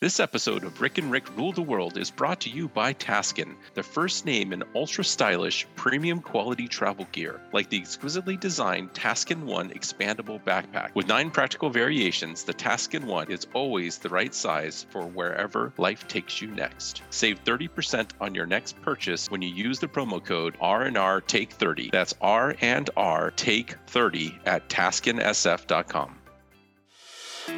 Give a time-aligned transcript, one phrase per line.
[0.00, 3.54] This episode of Rick and Rick Rule the World is brought to you by Taskin,
[3.74, 9.44] the first name in ultra stylish, premium quality travel gear, like the exquisitely designed Taskin
[9.44, 10.94] One expandable backpack.
[10.94, 16.08] With nine practical variations, the Taskin One is always the right size for wherever life
[16.08, 17.02] takes you next.
[17.10, 21.90] Save 30% on your next purchase when you use the promo code R&R Take 30.
[21.92, 26.19] That's R and R Take 30 at taskinsf.com.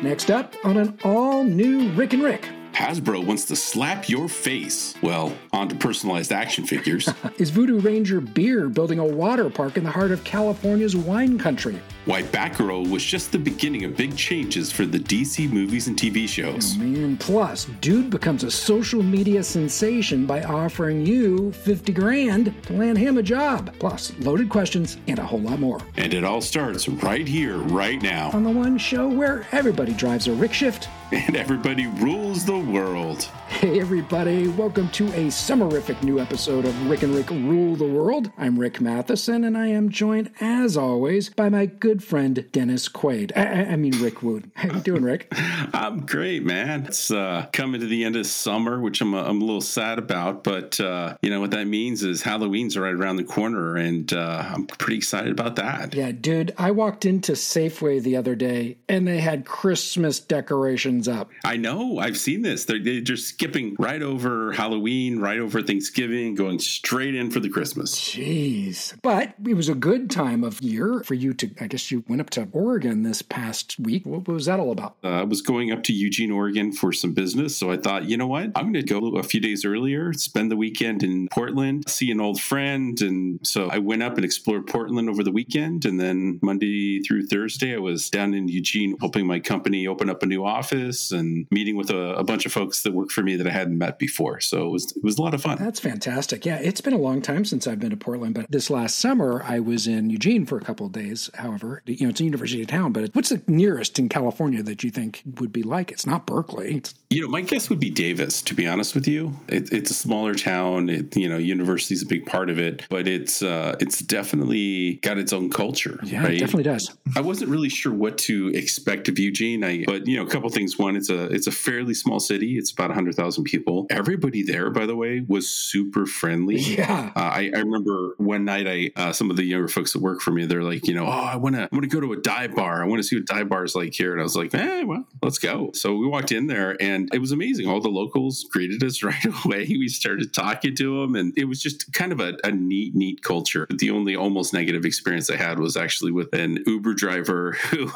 [0.01, 2.52] Next up on an all new Rick and Rick.
[2.73, 4.95] Hasbro wants to slap your face.
[5.03, 7.09] Well, onto personalized action figures.
[7.39, 11.81] Is Voodoo Ranger Beer building a water park in the heart of California's wine country?
[12.07, 16.27] Why Batgirl was just the beginning of big changes for the DC movies and TV
[16.27, 16.77] shows.
[16.79, 22.73] Oh, and plus, dude becomes a social media sensation by offering you 50 grand to
[22.73, 23.73] land him a job.
[23.79, 25.81] Plus, loaded questions and a whole lot more.
[25.97, 28.31] And it all starts right here, right now.
[28.33, 33.29] On the one show where everybody drives a rick shift and everybody rules the world.
[33.49, 38.31] Hey, everybody, welcome to a summerific new episode of Rick and Rick Rule the World.
[38.39, 43.31] I'm Rick Matheson, and I am joined, as always, by my good friend Dennis Quaid.
[43.37, 44.51] I, I mean, Rick Wood.
[44.55, 45.29] How you doing, Rick?
[45.33, 46.87] I'm great, man.
[46.87, 49.99] It's uh, coming to the end of summer, which I'm, uh, I'm a little sad
[49.99, 54.13] about, but uh, you know what that means is Halloween's right around the corner, and
[54.13, 55.95] uh, I'm pretty excited about that.
[55.95, 61.31] Yeah, dude, I walked into Safeway the other day, and they had Christmas decorations up.
[61.45, 61.99] I know.
[61.99, 62.52] I've seen this.
[62.67, 67.49] They're, they're just skipping right over Halloween, right over Thanksgiving, going straight in for the
[67.49, 67.99] Christmas.
[67.99, 68.95] Jeez.
[69.03, 72.21] But it was a good time of year for you to, I guess you went
[72.21, 74.05] up to Oregon this past week.
[74.07, 74.97] What was that all about?
[75.03, 77.57] Uh, I was going up to Eugene, Oregon for some business.
[77.57, 78.53] So I thought, you know what?
[78.55, 82.21] I'm going to go a few days earlier, spend the weekend in Portland, see an
[82.21, 83.01] old friend.
[83.01, 85.85] And so I went up and explored Portland over the weekend.
[85.85, 90.23] And then Monday through Thursday, I was down in Eugene helping my company open up
[90.23, 93.37] a new office and meeting with a, a bunch of folks that work for me
[93.37, 94.41] that I hadn't met before.
[94.41, 95.59] So it was it was a lot of fun.
[95.59, 96.45] That's fantastic.
[96.47, 99.43] Yeah, it's been a long time since I've been to Portland, but this last summer
[99.47, 101.31] I was in Eugene for a couple of days.
[101.35, 104.91] However, you know, it's a university town, but what's the nearest in California that you
[104.91, 105.91] think would be like?
[105.93, 106.77] It's not Berkeley.
[106.77, 108.41] It's- you know, my guess would be Davis.
[108.43, 110.89] To be honest with you, it, it's a smaller town.
[110.89, 114.95] It, you know, university is a big part of it, but it's uh, it's definitely
[115.03, 116.01] got its own culture.
[116.05, 116.35] Yeah, right?
[116.35, 116.97] it definitely does.
[117.15, 119.63] I wasn't really sure what to expect of Eugene.
[119.63, 120.79] I, but you know, a couple things.
[120.79, 122.32] One, it's a it's a fairly small city.
[122.41, 123.87] It's about hundred thousand people.
[123.91, 126.61] Everybody there, by the way, was super friendly.
[126.73, 127.13] Yeah.
[127.15, 130.23] Uh, I, I remember one night, I uh, some of the younger folks that work
[130.23, 132.13] for me, they're like, you know, oh, I want to I want to go to
[132.15, 132.83] a dive bar.
[132.83, 134.13] I want to see what dive bar is like here.
[134.13, 135.71] And I was like, eh, well, let's go.
[135.75, 137.69] So we walked in there, and it was amazing.
[137.69, 139.67] All the locals greeted us right away.
[139.69, 143.23] We started talking to them, and it was just kind of a, a neat, neat
[143.23, 143.67] culture.
[143.69, 147.91] The only almost negative experience I had was actually with an Uber driver who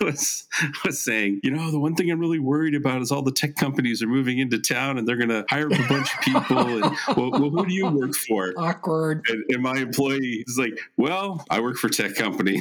[0.00, 0.46] was
[0.84, 3.56] was saying, you know, the one thing I'm really worried about is all the tech
[3.56, 6.58] companies are moving into town and they're going to hire a bunch of people.
[6.58, 6.82] And
[7.16, 8.52] well, well, who do you work for?
[8.56, 9.24] Awkward.
[9.28, 12.60] And, and my employee is like, well, I work for a tech company.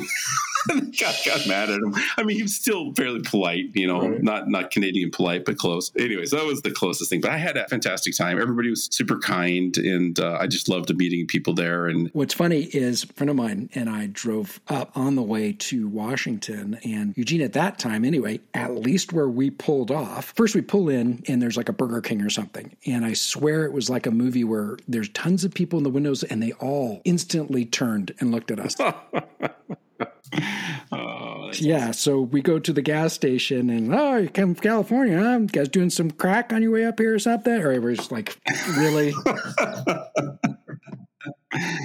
[0.99, 1.95] got, got mad at him.
[2.17, 4.23] I mean, he was still fairly polite, you know, Right.
[4.23, 5.91] not not Canadian polite, but close.
[5.97, 7.21] Anyways, that was the closest thing.
[7.21, 8.41] But I had a fantastic time.
[8.41, 11.87] Everybody was super kind, and uh, I just loved meeting people there.
[11.87, 15.53] And What's funny is a friend of mine and I drove up on the way
[15.53, 20.33] to Washington and Eugene at that time anyway, at least where we pulled off.
[20.35, 22.75] First we pull in and there's like a Burger King or something.
[22.85, 25.89] And I swear it was like a movie where there's tons of people in the
[25.89, 28.75] windows and they all instantly turned and looked at us.
[30.91, 35.19] oh, yeah, so we go to the gas station and oh, you come from California,
[35.19, 35.39] huh?
[35.39, 37.53] You guys doing some crack on your way up here or something?
[37.53, 38.39] Or it was just like,
[38.77, 39.13] really?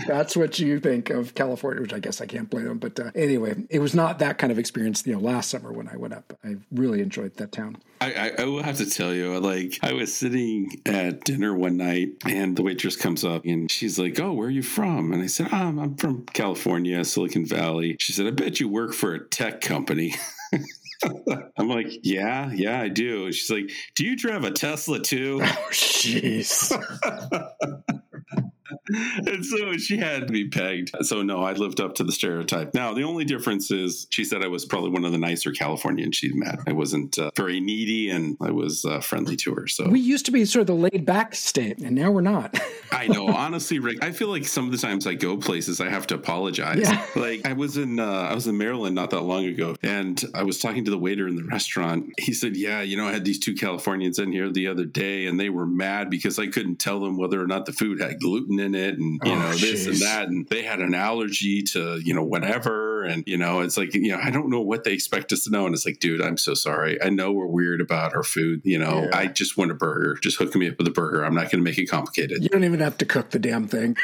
[0.06, 2.78] That's what you think of California, which I guess I can't blame them.
[2.78, 5.88] But uh, anyway, it was not that kind of experience, you know, last summer when
[5.88, 6.38] I went up.
[6.44, 7.76] I really enjoyed that town.
[8.00, 11.76] I, I, I will have to tell you, like, I was sitting at dinner one
[11.76, 15.12] night and the waitress comes up and she's like, Oh, where are you from?
[15.12, 17.96] And I said, oh, I'm, I'm from California, Silicon Valley.
[18.00, 20.14] She said, I bet you work for a tech company.
[21.56, 23.30] I'm like, Yeah, yeah, I do.
[23.32, 25.40] She's like, Do you drive a Tesla too?
[25.44, 26.70] Oh, jeez.
[29.26, 30.90] and so she had me pegged.
[31.02, 32.74] So no, I lived up to the stereotype.
[32.74, 36.16] Now the only difference is she said I was probably one of the nicer Californians
[36.16, 36.58] she'd met.
[36.66, 39.66] I wasn't uh, very needy, and I was uh, friendly to her.
[39.66, 42.58] So we used to be sort of the laid back state, and now we're not.
[42.92, 44.02] I know, honestly, Rick.
[44.02, 46.80] I feel like some of the times I go places, I have to apologize.
[46.80, 47.02] Yeah.
[47.14, 50.42] Like I was in, uh, I was in Maryland not that long ago, and I
[50.42, 52.12] was talking to the waiter in the restaurant.
[52.18, 55.26] He said, "Yeah, you know, I had these two Californians in here the other day,
[55.26, 58.20] and they were mad because I couldn't tell them whether or not the food had
[58.20, 61.62] gluten in it, and you Oh, know this and that, and they had an allergy
[61.62, 64.84] to you know whatever." And, you know, it's like, you know, I don't know what
[64.84, 65.66] they expect us to know.
[65.66, 67.02] And it's like, dude, I'm so sorry.
[67.02, 68.62] I know we're weird about our food.
[68.64, 69.16] You know, yeah.
[69.16, 70.18] I just want a burger.
[70.22, 71.24] Just hook me up with a burger.
[71.24, 72.42] I'm not going to make it complicated.
[72.42, 73.96] You don't even have to cook the damn thing.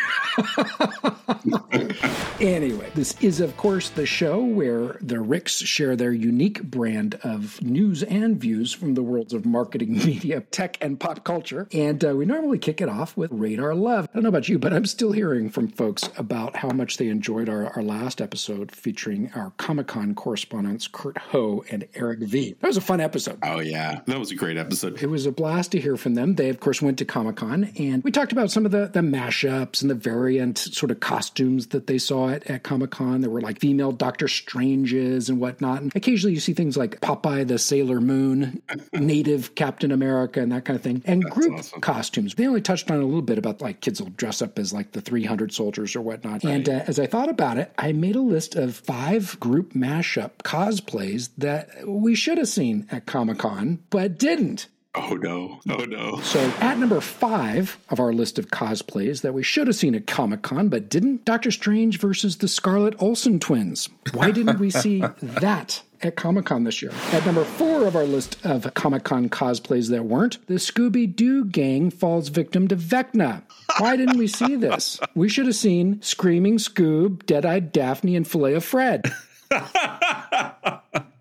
[2.41, 7.61] anyway, this is, of course, the show where the Ricks share their unique brand of
[7.63, 11.69] news and views from the worlds of marketing, media, tech, and pop culture.
[11.73, 14.09] And uh, we normally kick it off with Radar Love.
[14.11, 17.09] I don't know about you, but I'm still hearing from folks about how much they
[17.09, 22.57] enjoyed our, our last episode featuring our Comic Con correspondents, Kurt Ho and Eric V.
[22.59, 23.39] That was a fun episode.
[23.41, 24.01] Oh, yeah.
[24.07, 25.01] That was a great episode.
[25.01, 26.35] It was a blast to hear from them.
[26.35, 28.99] They, of course, went to Comic Con and we talked about some of the, the
[28.99, 33.21] mashups and the variant sort of costumes that they saw at, at Comic Con.
[33.21, 35.83] There were like female Doctor Stranges and whatnot.
[35.83, 38.61] And occasionally you see things like Popeye the Sailor Moon,
[38.93, 41.01] native Captain America, and that kind of thing.
[41.07, 41.81] And That's group awesome.
[41.81, 42.35] costumes.
[42.35, 44.91] They only touched on a little bit about like kids will dress up as like
[44.91, 46.43] the 300 soldiers or whatnot.
[46.43, 46.55] Right.
[46.55, 50.31] And uh, as I thought about it, I made a list of five group mashup
[50.45, 54.69] cosplays that we should have seen at Comic Con, but didn't.
[54.95, 55.61] Oh no.
[55.69, 56.21] Oh no.
[56.21, 60.07] So at number five of our list of cosplays that we should have seen at
[60.09, 63.89] Comic Con but didn't, Doctor Strange versus the Scarlet Olsen twins.
[64.13, 65.83] Why didn't we see that?
[66.03, 66.93] At Comic Con this year.
[67.13, 71.45] At number four of our list of Comic Con cosplays that weren't, the Scooby Doo
[71.45, 73.43] gang falls victim to Vecna.
[73.79, 74.99] Why didn't we see this?
[75.15, 79.13] We should have seen Screaming Scoob, Dead Eyed Daphne, and Filet of Fred.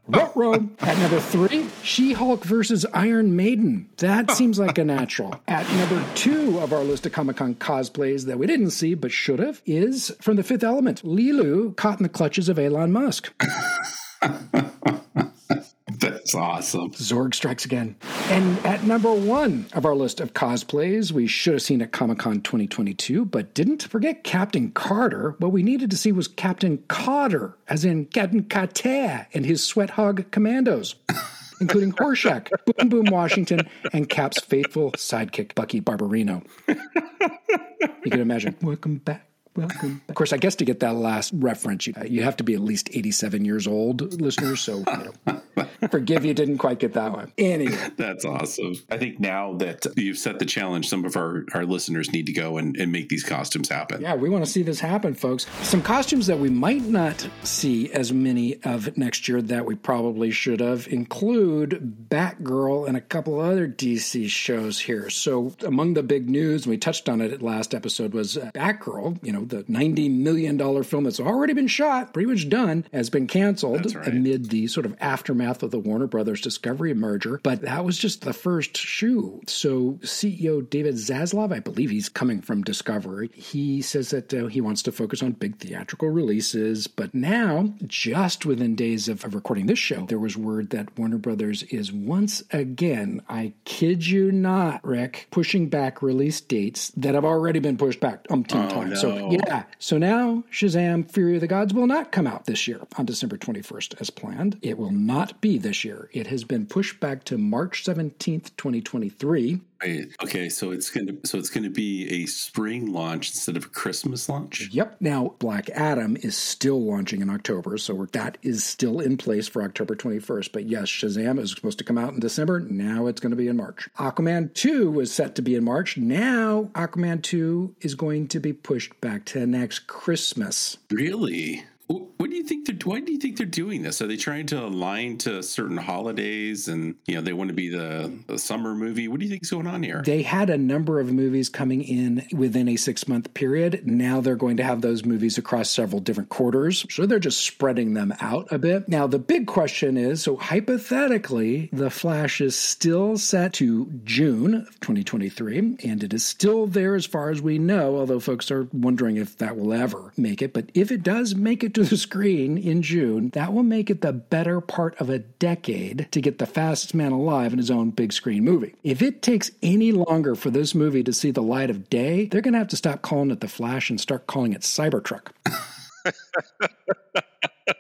[0.08, 0.70] Ruh-roh.
[0.80, 3.90] At number three, She Hulk versus Iron Maiden.
[3.98, 5.40] That seems like a natural.
[5.48, 9.12] At number two of our list of Comic Con cosplays that we didn't see but
[9.12, 13.32] should have is from The Fifth Element Leeloo caught in the clutches of Elon Musk.
[16.00, 16.92] That's awesome.
[16.92, 17.96] Zorg strikes again.
[18.30, 22.20] And at number one of our list of cosplays, we should have seen at Comic
[22.20, 25.36] Con 2022, but didn't forget Captain Carter.
[25.40, 29.92] What we needed to see was Captain Kotter, as in Captain Carter and his sweat
[29.92, 30.96] hog commandos.
[31.62, 36.46] including Horshack, Boom Boom Washington, and Cap's faithful sidekick, Bucky Barbarino.
[36.68, 38.56] You can imagine.
[38.62, 39.29] Welcome back
[39.60, 40.02] welcome.
[40.10, 42.62] Of course, I guess to get that last reference, you, you have to be at
[42.62, 44.62] least 87 years old, listeners.
[44.62, 45.42] So, you know,
[45.92, 47.32] forgive you didn't quite get that one.
[47.38, 47.76] Anyway.
[47.98, 48.76] That's awesome.
[48.90, 52.34] I think now that you've set the challenge, some of our, our listeners need to
[52.34, 54.02] go and, and make these costumes happen.
[54.02, 55.46] Yeah, we want to see this happen, folks.
[55.62, 60.32] Some costumes that we might not see as many of next year that we probably
[60.32, 65.10] should have include Batgirl and a couple other DC shows here.
[65.10, 69.32] So, among the big news, we touched on it at last episode, was Batgirl, you
[69.32, 73.96] know, the $90 million film that's already been shot, pretty much done, has been canceled
[73.96, 74.08] right.
[74.08, 77.40] amid the sort of aftermath of the Warner Brothers Discovery merger.
[77.44, 79.42] But that was just the first shoe.
[79.48, 84.62] So CEO David Zaslav, I believe he's coming from Discovery, he says that uh, he
[84.62, 86.88] wants to focus on big theatrical releases.
[86.88, 91.18] But now, just within days of, of recording this show, there was word that Warner
[91.18, 97.26] Brothers is once again, I kid you not, Rick, pushing back release dates that have
[97.26, 99.04] already been pushed back umpteen oh, times.
[99.04, 99.18] No.
[99.18, 99.64] So yeah.
[99.80, 103.38] So now Shazam Fury of the Gods will not come out this year on December
[103.38, 104.58] 21st as planned.
[104.62, 106.10] It will not be this year.
[106.14, 109.62] It has been pushed back to March 17th, 2023.
[109.82, 110.08] Right.
[110.22, 114.28] Okay, so it's gonna so it's gonna be a spring launch instead of a Christmas
[114.28, 114.68] launch.
[114.72, 114.98] Yep.
[115.00, 119.64] Now Black Adam is still launching in October, so that is still in place for
[119.64, 120.52] October 21st.
[120.52, 122.60] But yes, Shazam is supposed to come out in December.
[122.60, 123.88] Now it's going to be in March.
[123.98, 125.96] Aquaman 2 was set to be in March.
[125.98, 130.78] Now Aquaman 2 is going to be pushed back to next Christmas.
[130.92, 131.64] Really?
[131.90, 132.76] What do you think they're?
[132.84, 134.00] Why do you think they're doing this?
[134.00, 137.70] Are they trying to align to certain holidays, and you know they want to be
[137.70, 139.08] the, the summer movie?
[139.08, 140.04] What do you think is going on here?
[140.06, 143.88] They had a number of movies coming in within a six month period.
[143.88, 147.96] Now they're going to have those movies across several different quarters, so they're just spreading
[147.96, 148.88] them out a bit.
[148.88, 154.80] Now the big question is: so hypothetically, the Flash is still set to June of
[154.82, 157.98] 2023, and it is still there as far as we know.
[157.98, 161.64] Although folks are wondering if that will ever make it, but if it does make
[161.64, 165.20] it to the screen in June, that will make it the better part of a
[165.20, 168.76] decade to get the fastest man alive in his own big screen movie.
[168.84, 172.42] If it takes any longer for this movie to see the light of day, they're
[172.42, 175.28] going to have to stop calling it The Flash and start calling it Cybertruck.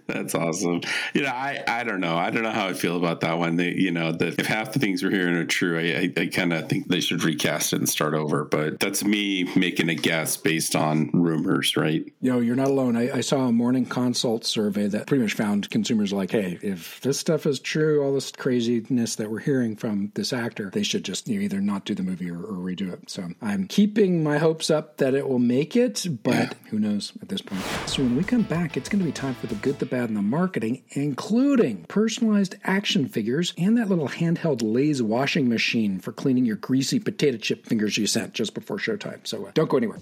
[0.06, 0.80] That's awesome.
[1.14, 2.16] You know, I, I don't know.
[2.16, 3.56] I don't know how I feel about that one.
[3.56, 6.26] They, you know, that if half the things we're hearing are true, I, I, I
[6.26, 8.44] kind of think they should recast it and start over.
[8.44, 12.04] But that's me making a guess based on rumors, right?
[12.20, 12.96] Know, you're not alone.
[12.96, 17.00] I, I saw a morning consult survey that pretty much found consumers like, hey, if
[17.00, 21.04] this stuff is true, all this craziness that we're hearing from this actor, they should
[21.04, 23.08] just you know, either not do the movie or, or, redo it.
[23.08, 26.52] So I'm keeping my hopes up that it will make it, but yeah.
[26.70, 27.62] who knows at this point.
[27.86, 30.08] So when we come back, it's going to be time for the good, the bad,
[30.08, 36.12] and the marketing, including personalized action figures and that little handheld Lay's washing machine for
[36.12, 39.26] cleaning your greasy potato chip fingers you sent just before showtime.
[39.26, 39.98] So uh, don't go anywhere.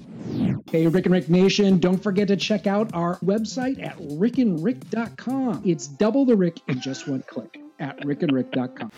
[0.71, 5.63] Hey, Rick and Rick Nation, don't forget to check out our website at rickandrick.com.
[5.65, 8.91] It's double the Rick in just one click at rickandrick.com.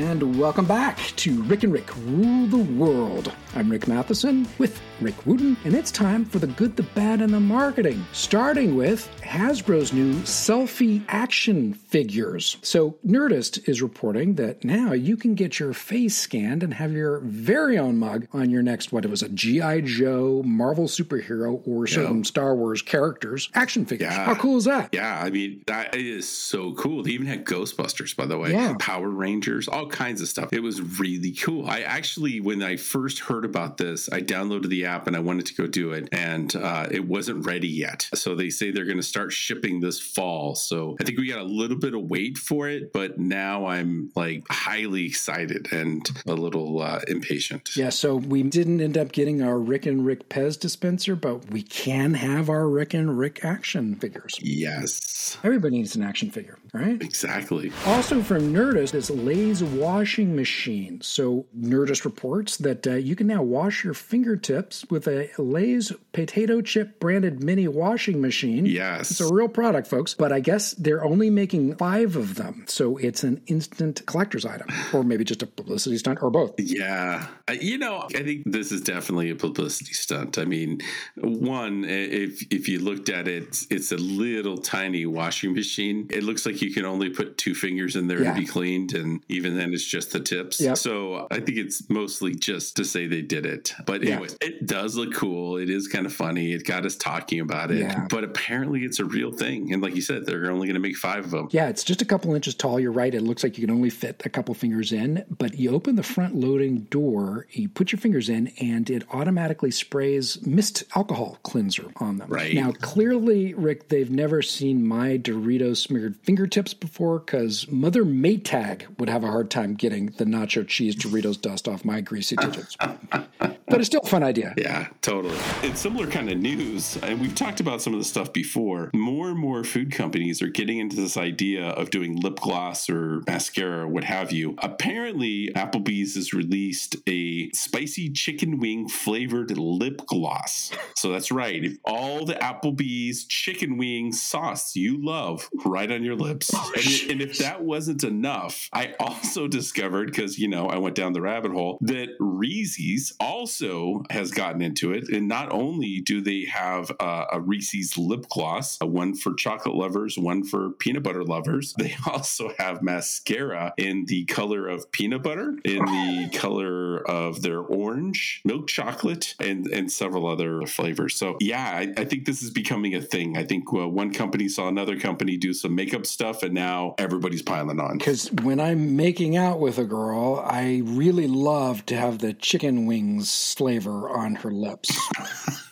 [0.00, 3.32] And welcome back to Rick and Rick Rule the World.
[3.56, 7.32] I'm Rick Matheson with Rick Wootten, and it's time for the good, the bad, and
[7.32, 12.58] the marketing, starting with Hasbro's new selfie action figures.
[12.60, 17.20] So, Nerdist is reporting that now you can get your face scanned and have your
[17.20, 19.80] very own mug on your next, what it was, a G.I.
[19.80, 24.12] Joe, Marvel superhero, or certain Star Wars characters action figures.
[24.12, 24.26] Yeah.
[24.26, 24.90] How cool is that?
[24.92, 27.02] Yeah, I mean, that is so cool.
[27.02, 28.74] They even had Ghostbusters, by the way, yeah.
[28.78, 30.52] Power Rangers, all kinds of stuff.
[30.52, 31.66] It was really cool.
[31.66, 35.46] I actually, when I first heard about this, I downloaded the app and I wanted
[35.46, 38.08] to go do it, and uh, it wasn't ready yet.
[38.14, 40.54] So they say they're going to start shipping this fall.
[40.54, 44.10] So I think we got a little bit of wait for it, but now I'm
[44.14, 47.76] like highly excited and a little uh, impatient.
[47.76, 47.90] Yeah.
[47.90, 52.14] So we didn't end up getting our Rick and Rick Pez dispenser, but we can
[52.14, 54.38] have our Rick and Rick action figures.
[54.42, 55.38] Yes.
[55.42, 57.00] Everybody needs an action figure, right?
[57.02, 57.72] Exactly.
[57.86, 61.00] Also from Nerdist is Lay's washing machine.
[61.00, 66.60] So Nerdist reports that uh, you can now wash your fingertips with a Lay's potato
[66.60, 68.66] chip branded mini washing machine.
[68.66, 69.10] Yes.
[69.10, 72.64] It's a real product, folks, but I guess they're only making five of them.
[72.68, 76.54] So it's an instant collector's item, or maybe just a publicity stunt, or both.
[76.58, 77.26] Yeah.
[77.50, 80.38] You know, I think this is definitely a publicity stunt.
[80.38, 80.80] I mean,
[81.16, 86.06] one, if, if you looked at it, it's a little tiny washing machine.
[86.10, 88.34] It looks like you can only put two fingers in there yeah.
[88.34, 90.60] to be cleaned, and even then, it's just the tips.
[90.60, 90.76] Yep.
[90.76, 93.72] So I think it's mostly just to say they did it.
[93.84, 94.48] But anyway, yeah.
[94.48, 95.56] it does look cool.
[95.56, 96.52] It is kind of funny.
[96.52, 97.78] It got us talking about it.
[97.78, 98.06] Yeah.
[98.08, 99.72] But apparently, it's a real thing.
[99.72, 101.48] And like you said, they're only going to make five of them.
[101.50, 102.80] Yeah, it's just a couple inches tall.
[102.80, 103.14] You're right.
[103.14, 106.02] It looks like you can only fit a couple fingers in, but you open the
[106.02, 111.90] front loading door, you put your fingers in, and it automatically sprays mist alcohol cleanser
[111.96, 112.28] on them.
[112.28, 112.54] Right.
[112.54, 119.08] Now, clearly, Rick, they've never seen my Doritos smeared fingertips before because Mother Maytag would
[119.08, 122.76] have a hard time getting the nacho cheese Doritos dust off my greasy digits.
[123.10, 124.54] but it's still a fun idea.
[124.56, 125.36] Yeah, totally.
[125.62, 128.90] It's similar kind of news, and we've talked about some of the stuff before.
[128.94, 133.22] More and more food companies are getting into this idea of doing lip gloss or
[133.26, 134.54] mascara or what have you.
[134.58, 140.70] Apparently, Applebee's has released a spicy chicken wing flavored lip gloss.
[140.94, 141.64] So that's right.
[141.64, 146.50] If all the Applebee's chicken wing sauce you love right on your lips.
[146.54, 150.94] Oh, and, and if that wasn't enough, I also discovered, because, you know, I went
[150.94, 155.08] down the rabbit hole, that Reese's also has gotten into it.
[155.08, 160.18] And not only do they have uh, a Reese's lip gloss, one for chocolate lovers,
[160.18, 165.56] one for peanut butter lovers, they also have mascara in the color of peanut butter,
[165.64, 171.16] in the color of their orange, milk chocolate, and, and several other flavors.
[171.16, 173.36] So, yeah, I, I think this is becoming a thing.
[173.36, 177.42] I think uh, one company saw another company do some makeup stuff, and now everybody's
[177.42, 177.98] piling on.
[177.98, 182.85] Because when I'm making out with a girl, I really love to have the chicken
[182.86, 184.90] wings flavor on her lips.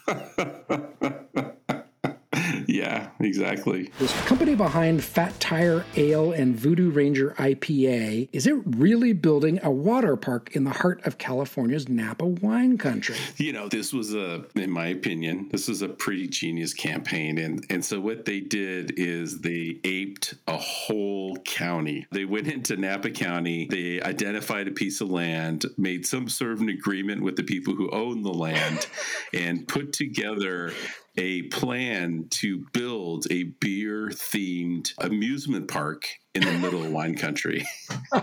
[2.84, 3.90] Yeah, exactly.
[3.98, 9.70] This company behind Fat Tire Ale and Voodoo Ranger IPA, is it really building a
[9.70, 13.16] water park in the heart of California's Napa wine country?
[13.38, 17.38] You know, this was a, in my opinion, this was a pretty genius campaign.
[17.38, 22.06] And, and so what they did is they aped a whole county.
[22.12, 26.60] They went into Napa County, they identified a piece of land, made some sort of
[26.60, 28.86] an agreement with the people who own the land,
[29.32, 30.74] and put together
[31.16, 37.64] a plan to build a beer themed amusement park in the middle of wine country.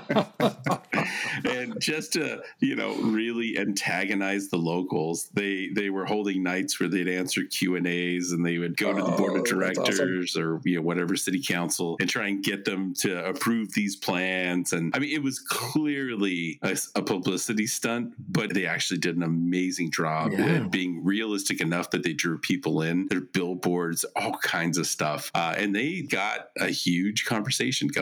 [1.46, 6.89] and just to you know really antagonize the locals, they they were holding nights where
[6.89, 10.36] they'd answer Q and A's, and they would go to the board of Oh, directors
[10.38, 14.74] or you know whatever city council and try and get them to approve these plans.
[14.74, 19.24] And I mean, it was clearly a, a publicity stunt, but they actually did an
[19.24, 20.46] amazing job Yeah.
[20.46, 23.08] at being realistic enough that they drew people in.
[23.08, 28.00] Their billboards, all kinds of stuff, uh, and they got a huge conversation going.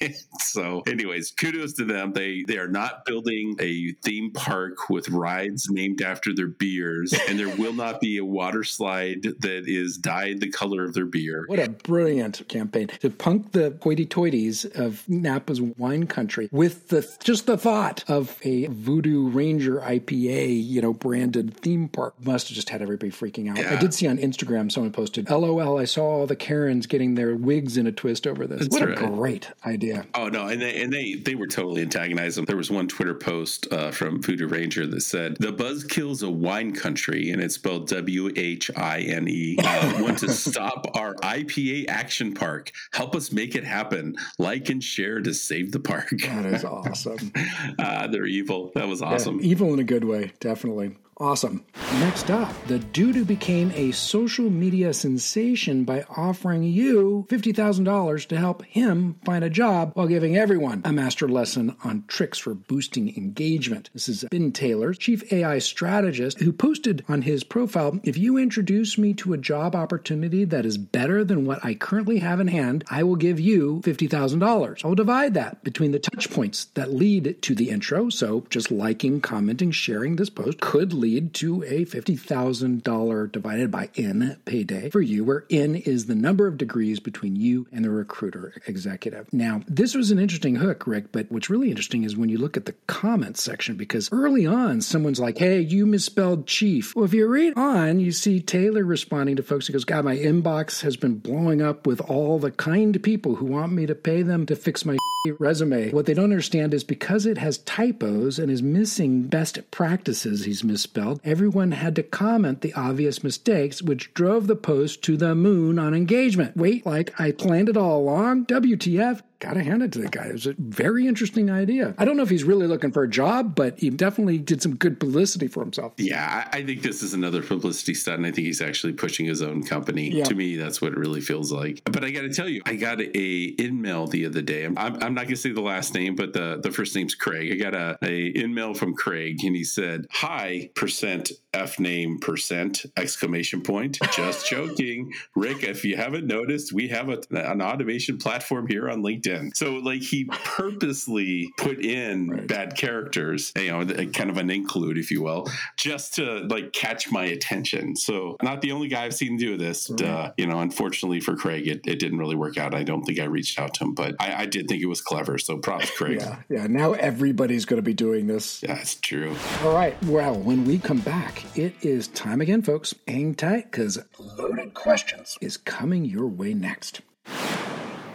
[0.40, 2.12] so, anyways, kudos to them.
[2.12, 7.38] They they are not building a theme park with rides named after their beers, and
[7.38, 11.44] there will not be a water slide that is dyed the color of their beer.
[11.46, 17.46] What a brilliant campaign to punk the hoity-toities of Napa's wine country with the just
[17.46, 22.14] the thought of a Voodoo Ranger IPA, you know, branded theme park.
[22.24, 23.58] Must have just had everybody freaking out.
[23.58, 27.34] I did see on Instagram someone posted, "LOL, I saw all the Karens getting their
[27.36, 29.35] wigs in a twist over this." That's what a right.
[29.38, 30.06] Great idea.
[30.14, 32.44] Oh no, and they and they they were totally antagonizing.
[32.44, 36.72] There was one Twitter post uh, from Voodoo Ranger that said the Buzzkill's a wine
[36.74, 39.56] country, and it's spelled W H I N E.
[39.62, 42.72] Uh, Want to stop our IPA action park?
[42.92, 44.16] Help us make it happen.
[44.38, 46.10] Like and share to save the park.
[46.10, 47.32] That is awesome.
[47.78, 48.72] uh, they're evil.
[48.74, 49.40] That was awesome.
[49.40, 50.96] Yeah, evil in a good way, definitely.
[51.18, 51.64] Awesome.
[51.94, 58.36] Next up, the dude who became a social media sensation by offering you $50,000 to
[58.36, 63.16] help him find a job while giving everyone a master lesson on tricks for boosting
[63.16, 63.88] engagement.
[63.94, 68.98] This is Ben Taylor, chief AI strategist, who posted on his profile If you introduce
[68.98, 72.84] me to a job opportunity that is better than what I currently have in hand,
[72.90, 74.84] I will give you $50,000.
[74.84, 78.10] I'll divide that between the touch points that lead to the intro.
[78.10, 84.38] So just liking, commenting, sharing this post could lead to a $50,000 divided by N
[84.44, 88.54] payday for you, where N is the number of degrees between you and the recruiter
[88.66, 89.32] executive.
[89.32, 92.56] Now, this was an interesting hook, Rick, but what's really interesting is when you look
[92.56, 96.94] at the comments section, because early on, someone's like, hey, you misspelled chief.
[96.94, 99.66] Well, if you read on, you see Taylor responding to folks.
[99.66, 103.46] He goes, God, my inbox has been blowing up with all the kind people who
[103.46, 104.96] want me to pay them to fix my
[105.32, 105.90] resume.
[105.90, 110.64] What they don't understand is because it has typos and is missing best practices he's
[110.64, 115.78] misspelled, everyone had to comment the obvious mistakes, which drove the post to the moon
[115.78, 116.56] on engagement.
[116.56, 118.46] Wait, like I planned it all along?
[118.46, 119.22] WTF?
[119.38, 120.26] Gotta hand it to the guy.
[120.26, 121.94] It was a very interesting idea.
[121.98, 124.76] I don't know if he's really looking for a job, but he definitely did some
[124.76, 125.92] good publicity for himself.
[125.98, 129.42] Yeah, I think this is another publicity stunt, and I think he's actually pushing his
[129.42, 130.10] own company.
[130.10, 130.24] Yeah.
[130.24, 131.82] To me, that's what it really feels like.
[131.84, 134.64] But I got to tell you, I got a in-mail the other day.
[134.64, 137.52] I'm, I'm not going to say the last name, but the, the first name's Craig.
[137.52, 142.86] I got a, a in-mail from Craig, and he said, "Hi, percent f name percent
[142.96, 143.98] exclamation point.
[144.12, 145.62] Just joking, Rick.
[145.62, 149.25] If you haven't noticed, we have a, an automation platform here on LinkedIn.
[149.54, 150.24] So like he
[150.70, 152.46] purposely put in Right.
[152.46, 155.46] bad characters, you know, kind of an include, if you will,
[155.76, 157.94] just to like catch my attention.
[157.96, 159.90] So not the only guy I've seen do this.
[159.90, 162.74] Uh, you know, unfortunately for Craig, it, it didn't really work out.
[162.74, 165.00] I don't think I reached out to him, but I, I did think it was
[165.00, 165.38] clever.
[165.38, 166.18] So props, Craig.
[166.20, 166.66] Yeah, yeah.
[166.66, 168.60] Now everybody's going to be doing this.
[168.60, 169.34] That's true.
[169.62, 170.00] All right.
[170.04, 172.94] Well, when we come back, it is time again, folks.
[173.06, 177.00] Hang tight because Loaded Questions is coming your way next.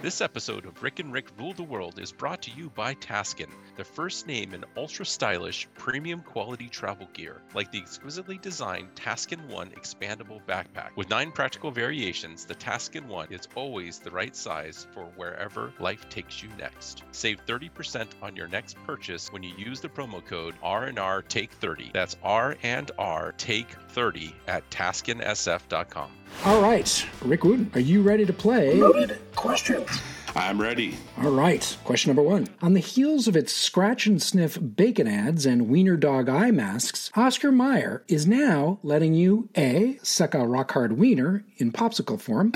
[0.01, 3.51] This episode of Rick and Rick Rule the World is brought to you by Taskin,
[3.77, 9.45] the first name in ultra stylish, premium quality travel gear, like the exquisitely designed Taskin
[9.45, 10.95] One expandable backpack.
[10.95, 16.09] With nine practical variations, the Taskin One is always the right size for wherever life
[16.09, 17.03] takes you next.
[17.11, 21.91] Save 30% on your next purchase when you use the promo code R&R Take 30.
[21.93, 26.11] That's R and R Take 30 at taskinsf.com.
[26.45, 27.05] All right.
[27.23, 28.73] Rick Wootten, are you ready to play?
[28.75, 29.89] Loaded Questions.
[30.35, 30.97] I'm ready.
[31.21, 31.77] All right.
[31.83, 32.47] Question number one.
[32.61, 37.11] On the heels of its scratch and sniff bacon ads and wiener dog eye masks,
[37.15, 39.99] Oscar Mayer is now letting you A.
[40.03, 42.53] Suck a rock hard wiener in popsicle form,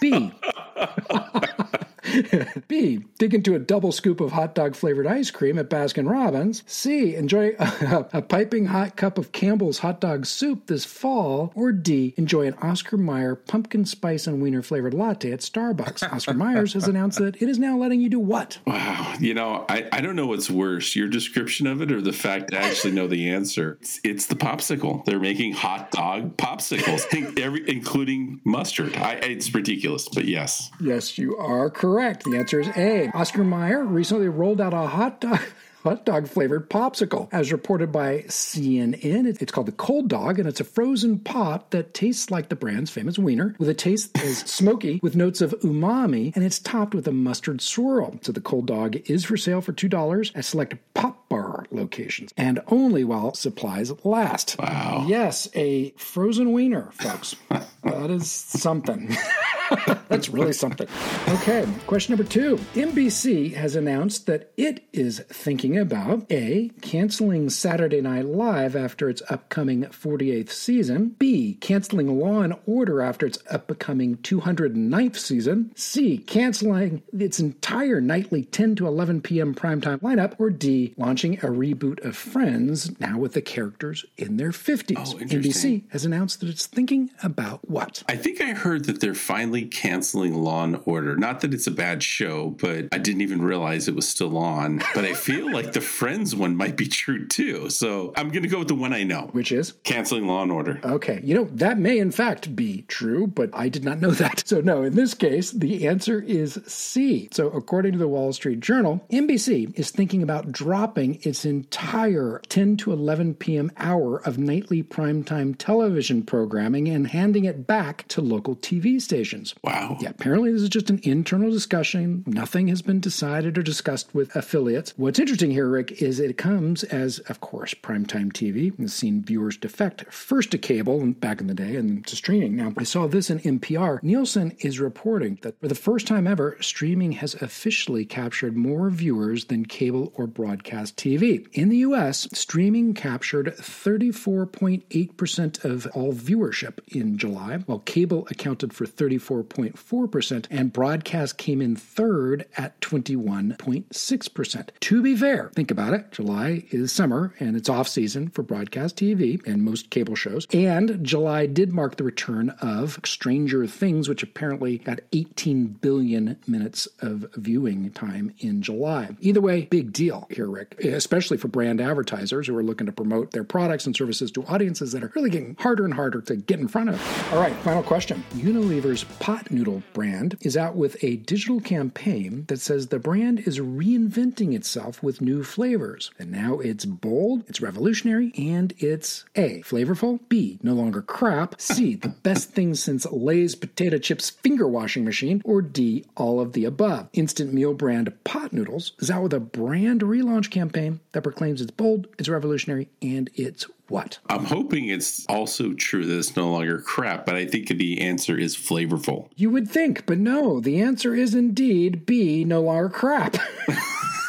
[0.00, 0.32] B.
[2.68, 3.04] B.
[3.18, 6.62] Dig into a double scoop of hot dog flavored ice cream at Baskin Robbins.
[6.66, 7.14] C.
[7.14, 11.52] Enjoy a, a piping hot cup of Campbell's hot dog soup this fall.
[11.54, 12.14] Or D.
[12.16, 16.02] Enjoy an Oscar Mayer pumpkin spice and wiener flavored latte at Starbucks.
[16.12, 18.58] Oscar Myers has announced that it is now letting you do what?
[18.66, 19.14] Wow.
[19.18, 22.52] You know, I, I don't know what's worse, your description of it or the fact
[22.52, 23.78] I actually know the answer.
[23.80, 25.04] It's, it's the popsicle.
[25.04, 28.96] They're making hot dog popsicles, every, including mustard.
[28.96, 30.70] I, it's ridiculous, but yes.
[30.80, 32.01] Yes, you are correct.
[32.02, 33.10] The answer is A.
[33.14, 35.38] Oscar Mayer recently rolled out a hot dog.
[35.84, 37.28] Hot dog flavored popsicle.
[37.32, 41.92] As reported by CNN, it's called the Cold Dog, and it's a frozen pop that
[41.92, 45.50] tastes like the brand's famous wiener, with a taste that is smoky with notes of
[45.62, 48.16] umami, and it's topped with a mustard swirl.
[48.22, 52.60] So the Cold Dog is for sale for $2 at select pop bar locations, and
[52.68, 54.54] only while supplies last.
[54.60, 55.06] Wow.
[55.08, 57.34] Yes, a frozen wiener, folks.
[57.82, 59.16] that is something.
[60.08, 60.86] That's really something.
[61.28, 62.56] Okay, question number two.
[62.74, 69.22] NBC has announced that it is thinking about A, canceling Saturday Night Live after its
[69.30, 77.02] upcoming 48th season, B, canceling Law and Order after its upcoming 209th season, C, canceling
[77.12, 79.54] its entire nightly 10 to 11 p.m.
[79.54, 84.50] primetime lineup, or D, launching a reboot of Friends now with the characters in their
[84.50, 84.94] 50s.
[84.98, 85.18] Oh.
[85.18, 88.02] NBC has announced that it's thinking about what?
[88.08, 91.16] I think I heard that they're finally canceling Law and Order.
[91.16, 94.82] Not that it's a bad show, but I didn't even realize it was still on.
[94.94, 97.70] But I feel like the Friends one might be true too.
[97.70, 99.72] So I'm going to go with the one I know Which is?
[99.84, 100.80] canceling Law and Order.
[100.84, 104.46] Okay, you know, that may in fact be true, but I did not know that.
[104.46, 107.28] So, no, in this case, the answer is C.
[107.32, 112.76] So, according to the Wall Street Journal, NBC is thinking about dropping its entire 10
[112.78, 113.70] to 11 p.m.
[113.76, 119.54] hour of nightly primetime television programming and handing it back to local TV stations.
[119.62, 119.96] Wow.
[120.00, 122.24] Yeah, apparently this is just an internal discussion.
[122.26, 124.94] Nothing has been decided or discussed with affiliates.
[124.96, 129.56] What's interesting here, Rick, is it comes as, of course, primetime TV has seen viewers
[129.56, 132.56] defect first to cable back in the day and to streaming.
[132.56, 134.02] Now, I saw this in NPR.
[134.02, 139.46] Nielsen is reporting that for the first time ever, streaming has officially captured more viewers
[139.46, 141.46] than cable or broadcast TV.
[141.52, 148.84] In the US, streaming captured 34.8% of all viewership in July, while cable accounted for
[148.84, 154.68] 34.4%, and broadcast came in third at 21.6%.
[154.80, 156.10] To be fair, think about it.
[156.10, 160.46] July is summer and it's off season for broadcast TV and most cable shows.
[160.52, 166.86] And July did mark the return of Stranger Things, which apparently got 18 billion minutes
[167.00, 169.16] of viewing time in July.
[169.20, 173.32] Either way, big deal here, Rick, especially for brand advertisers who are looking to promote
[173.32, 176.58] their products and services to audiences that are really getting harder and harder to get
[176.58, 177.32] in front of.
[177.42, 178.22] Right, final question.
[178.36, 183.58] Unilever's pot noodle brand is out with a digital campaign that says the brand is
[183.58, 186.12] reinventing itself with new flavors.
[186.20, 191.96] And now it's bold, it's revolutionary, and it's A, flavorful, B, no longer crap, C,
[191.96, 196.64] the best thing since Lay's potato chips finger washing machine, or D, all of the
[196.64, 197.08] above.
[197.12, 201.72] Instant meal brand pot noodles is out with a brand relaunch campaign that proclaims it's
[201.72, 204.18] bold, it's revolutionary, and it's what?
[204.28, 208.38] I'm hoping it's also true that it's no longer crap, but I think the answer
[208.38, 209.28] is flavorful.
[209.36, 213.36] You would think, but no, the answer is indeed B, no longer crap.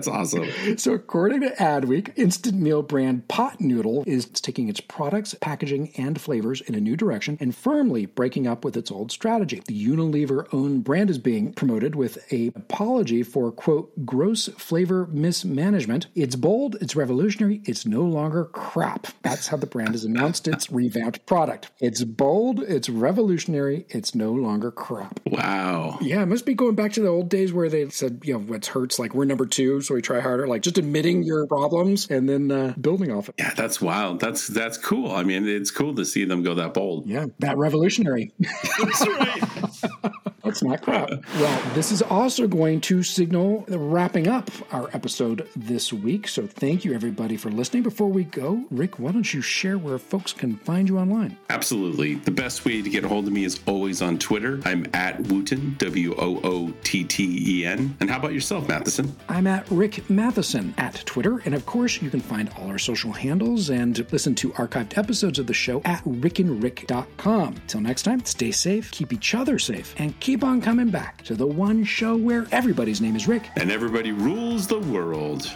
[0.00, 0.48] That's awesome.
[0.78, 6.18] So, according to Adweek, instant meal brand Pot Noodle is taking its products, packaging, and
[6.18, 9.62] flavors in a new direction and firmly breaking up with its old strategy.
[9.66, 16.06] The Unilever owned brand is being promoted with a apology for, quote, gross flavor mismanagement.
[16.14, 19.08] It's bold, it's revolutionary, it's no longer crap.
[19.22, 21.70] That's how the brand has announced its revamped product.
[21.80, 25.20] It's bold, it's revolutionary, it's no longer crap.
[25.26, 25.98] Wow.
[26.00, 28.40] Yeah, it must be going back to the old days where they said, you know,
[28.40, 30.46] what hurts, like we're number two, so we try harder.
[30.46, 33.34] Like just admitting your problems and then uh, building off it.
[33.38, 34.20] Yeah, that's wild.
[34.20, 35.12] That's that's cool.
[35.12, 37.06] I mean, it's cool to see them go that bold.
[37.06, 38.32] Yeah, that revolutionary.
[38.78, 40.12] That's right.
[40.44, 41.10] That's not crap.
[41.34, 46.26] Well, this is also going to signal wrapping up our episode this week.
[46.26, 47.82] So thank you everybody for listening.
[47.82, 51.36] Before we go, Rick, why don't you share where folks can find you online?
[51.50, 52.14] Absolutely.
[52.14, 54.60] The best way to get a hold of me is always on Twitter.
[54.64, 57.96] I'm at Wootten, W O O T T E N.
[58.00, 59.14] And how about yourself, Matheson?
[59.28, 61.38] I'm at Rick Matheson at Twitter.
[61.46, 65.38] And of course, you can find all our social handles and listen to archived episodes
[65.38, 67.54] of the show at rickandrick.com.
[67.66, 71.34] Till next time, stay safe, keep each other safe, and keep on coming back to
[71.34, 73.48] the one show where everybody's name is Rick.
[73.56, 75.50] And everybody rules the world.